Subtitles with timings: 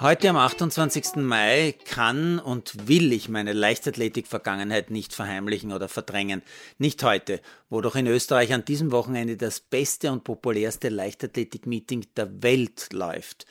[0.00, 1.16] Heute am 28.
[1.16, 6.40] Mai kann und will ich meine Leichtathletik-Vergangenheit nicht verheimlichen oder verdrängen.
[6.78, 12.42] Nicht heute, wo doch in Österreich an diesem Wochenende das beste und populärste Leichtathletik-Meeting der
[12.42, 13.44] Welt läuft.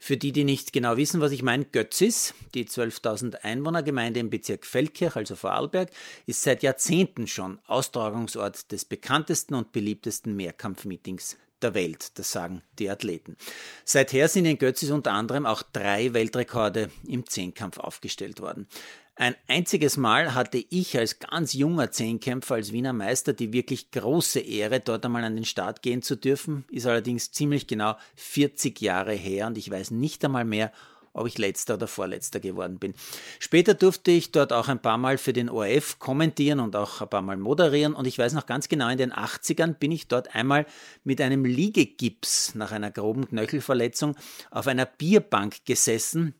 [0.00, 4.66] Für die, die nicht genau wissen, was ich meine, Götzis, die 12.000 Einwohnergemeinde im Bezirk
[4.66, 5.88] Feldkirch, also Vorarlberg,
[6.26, 12.90] ist seit Jahrzehnten schon Austragungsort des bekanntesten und beliebtesten Mehrkampfmeetings der Welt, das sagen die
[12.90, 13.36] Athleten.
[13.84, 18.66] Seither sind in Götzis unter anderem auch drei Weltrekorde im Zehnkampf aufgestellt worden.
[19.14, 24.40] Ein einziges Mal hatte ich als ganz junger Zehnkämpfer, als Wiener Meister, die wirklich große
[24.40, 29.12] Ehre, dort einmal an den Start gehen zu dürfen, ist allerdings ziemlich genau 40 Jahre
[29.12, 30.72] her und ich weiß nicht einmal mehr,
[31.12, 32.94] ob ich letzter oder vorletzter geworden bin.
[33.38, 37.08] Später durfte ich dort auch ein paar Mal für den ORF kommentieren und auch ein
[37.08, 40.34] paar Mal moderieren und ich weiß noch ganz genau, in den 80ern bin ich dort
[40.34, 40.66] einmal
[41.04, 44.16] mit einem Liegegips nach einer groben Knöchelverletzung
[44.50, 46.34] auf einer Bierbank gesessen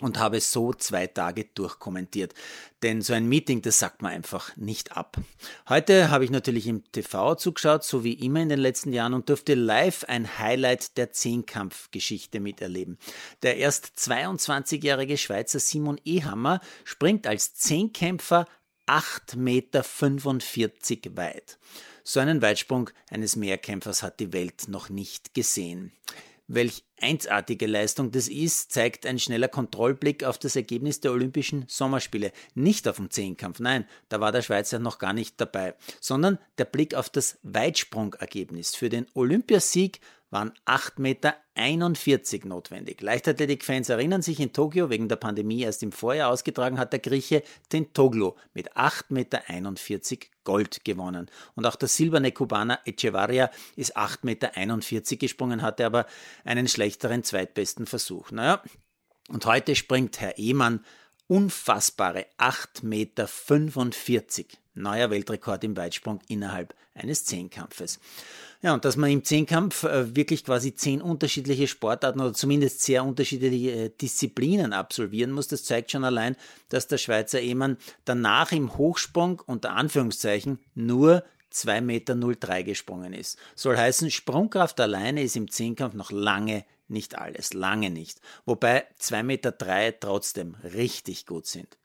[0.00, 2.34] und habe so zwei Tage durchkommentiert.
[2.82, 5.16] Denn so ein Meeting, das sagt man einfach nicht ab.
[5.68, 9.28] Heute habe ich natürlich im TV zugeschaut, so wie immer in den letzten Jahren, und
[9.28, 12.98] durfte live ein Highlight der Zehnkampfgeschichte miterleben.
[13.42, 18.46] Der erst 22-jährige Schweizer Simon Ehammer springt als Zehnkämpfer
[18.86, 19.84] 8,45 Meter
[21.16, 21.58] weit.
[22.04, 25.90] So einen Weitsprung eines Mehrkämpfers hat die Welt noch nicht gesehen.
[26.48, 32.32] Welch einsartige Leistung das ist, zeigt ein schneller Kontrollblick auf das Ergebnis der Olympischen Sommerspiele.
[32.54, 36.64] Nicht auf den Zehnkampf, nein, da war der Schweizer noch gar nicht dabei, sondern der
[36.66, 38.76] Blick auf das Weitsprungergebnis.
[38.76, 40.00] Für den Olympiasieg
[40.36, 43.00] waren 8,41 Meter notwendig.
[43.00, 47.42] Leichtathletik-Fans erinnern sich, in Tokio wegen der Pandemie erst im Vorjahr ausgetragen hat der Grieche
[47.70, 49.42] Tentoglu mit 8,41 Meter
[50.44, 51.30] Gold gewonnen.
[51.54, 54.24] Und auch der silberne Kubaner Echevarria ist 8,41
[54.92, 56.04] Meter gesprungen, hatte aber
[56.44, 58.30] einen schlechteren zweitbesten Versuch.
[58.30, 58.62] Naja,
[59.30, 60.84] und heute springt Herr Ehmann
[61.28, 63.28] unfassbare 8,45 Meter.
[64.76, 67.98] Neuer Weltrekord im Weitsprung innerhalb eines Zehnkampfes.
[68.62, 73.04] Ja, und dass man im Zehnkampf äh, wirklich quasi zehn unterschiedliche Sportarten oder zumindest sehr
[73.04, 76.36] unterschiedliche äh, Disziplinen absolvieren muss, das zeigt schon allein,
[76.68, 81.22] dass der Schweizer Ehemann danach im Hochsprung unter Anführungszeichen nur
[81.52, 83.38] 2,03 Meter gesprungen ist.
[83.54, 88.20] Soll heißen, Sprungkraft alleine ist im Zehnkampf noch lange nicht alles, lange nicht.
[88.44, 91.78] Wobei 2,03 Meter trotzdem richtig gut sind.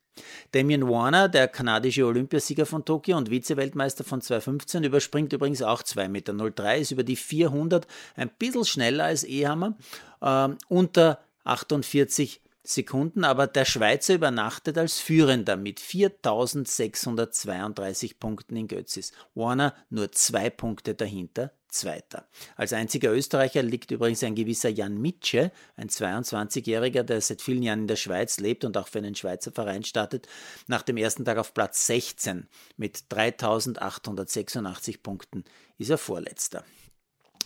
[0.51, 6.09] Damien Warner, der kanadische Olympiasieger von Tokio und Vize-Weltmeister von 2015, überspringt übrigens auch 2,03
[6.09, 7.85] Meter, ist über die 400
[8.15, 9.77] ein bisschen schneller als Ehammer,
[10.21, 19.13] äh, unter 48 Sekunden, aber der Schweizer übernachtet als Führender mit 4632 Punkten in Götzis.
[19.33, 22.27] Warner nur zwei Punkte dahinter, Zweiter.
[22.55, 27.81] Als einziger Österreicher liegt übrigens ein gewisser Jan Mitsche, ein 22-Jähriger, der seit vielen Jahren
[27.81, 30.27] in der Schweiz lebt und auch für einen Schweizer Verein startet,
[30.67, 35.45] nach dem ersten Tag auf Platz 16 mit 3886 Punkten
[35.77, 36.63] ist er Vorletzter.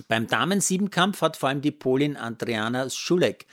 [0.07, 3.45] Beim Damen-Siebenkampf hat vor allem die Polin Andriana Schulek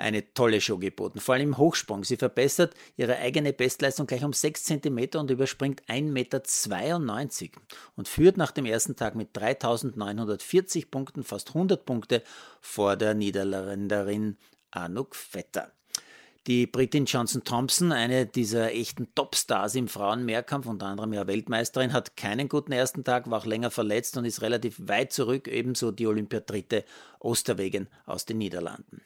[0.00, 2.04] eine tolle Show geboten, vor allem im Hochsprung.
[2.04, 7.60] Sie verbessert ihre eigene Bestleistung gleich um 6 cm und überspringt 1,92 Meter
[7.96, 12.22] und führt nach dem ersten Tag mit 3940 Punkten fast 100 Punkte
[12.60, 14.36] vor der Niederländerin
[14.70, 15.72] Anouk Vetter.
[16.46, 22.16] Die Britin Johnson Thompson, eine dieser echten Topstars im Frauenmehrkampf, unter anderem ja Weltmeisterin, hat
[22.16, 26.06] keinen guten ersten Tag, war auch länger verletzt und ist relativ weit zurück, ebenso die
[26.06, 26.84] Olympiadritte
[27.18, 29.02] Osterwegen aus den Niederlanden.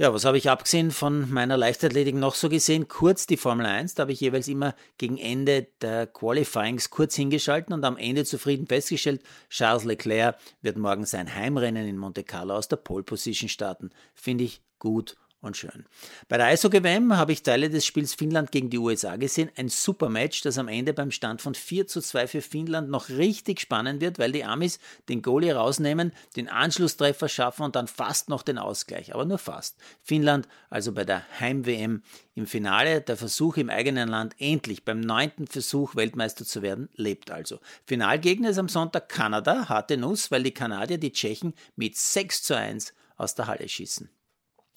[0.00, 2.88] Ja, was habe ich abgesehen von meiner Leichtathletik noch so gesehen?
[2.88, 7.74] Kurz die Formel 1, da habe ich jeweils immer gegen Ende der Qualifyings kurz hingeschalten
[7.74, 12.68] und am Ende zufrieden festgestellt, Charles Leclerc wird morgen sein Heimrennen in Monte Carlo aus
[12.68, 13.90] der Pole Position starten.
[14.14, 15.86] Finde ich gut und schön.
[16.28, 19.50] Bei der Eishockey-WM habe ich Teile des Spiels Finnland gegen die USA gesehen.
[19.56, 23.08] Ein super Match, das am Ende beim Stand von 4 zu 2 für Finnland noch
[23.08, 24.78] richtig spannend wird, weil die Amis
[25.08, 29.14] den Goalie rausnehmen, den Anschlusstreffer schaffen und dann fast noch den Ausgleich.
[29.14, 29.78] Aber nur fast.
[30.02, 32.02] Finnland also bei der Heim-WM
[32.34, 33.00] im Finale.
[33.00, 37.60] Der Versuch im eigenen Land endlich beim neunten Versuch Weltmeister zu werden, lebt also.
[37.86, 42.56] Finalgegner ist am Sonntag Kanada, harte Nuss, weil die Kanadier die Tschechen mit 6 zu
[42.56, 44.10] 1 aus der Halle schießen.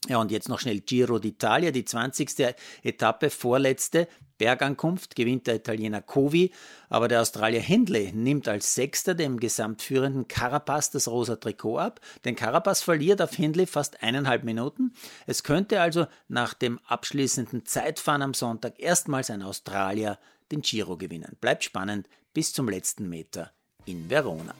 [0.09, 2.55] Ja, und jetzt noch schnell Giro d'Italia, die 20.
[2.83, 4.07] Etappe, vorletzte
[4.37, 6.51] Bergankunft, gewinnt der Italiener Covi,
[6.89, 12.01] aber der Australier Hindley nimmt als Sechster dem gesamtführenden Carapaz das rosa Trikot ab.
[12.25, 14.93] Denn Carapaz verliert auf Hindley fast eineinhalb Minuten.
[15.27, 20.19] Es könnte also nach dem abschließenden Zeitfahren am Sonntag erstmals ein Australier
[20.51, 21.37] den Giro gewinnen.
[21.39, 23.51] Bleibt spannend bis zum letzten Meter
[23.85, 24.55] in Verona.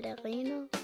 [0.00, 0.79] ballerino.